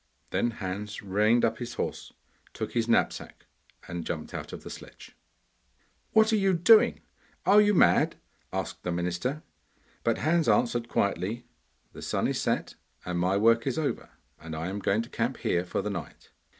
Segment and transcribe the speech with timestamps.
[0.31, 2.11] Then Hans reined up his horse,
[2.53, 3.45] took his knapsack,
[3.87, 5.15] and jumped out of the sledge.
[6.11, 7.01] 'What are you doing?
[7.45, 8.15] Are you mad?'
[8.51, 9.43] asked the minister,
[10.03, 11.45] but Hans answered quietly,
[11.93, 12.73] 'The sun is set
[13.05, 14.09] and my work is over,
[14.39, 16.31] and I am going to camp here for the night.